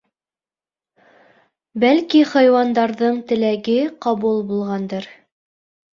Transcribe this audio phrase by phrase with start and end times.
[1.83, 5.11] Бәлки, хайуандарҙың теләге ҡабул булғандыр...